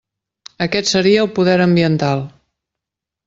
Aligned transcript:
Aquest 0.65 0.89
seria 0.91 1.19
el 1.25 1.29
poder 1.37 1.59
ambiental. 1.67 2.25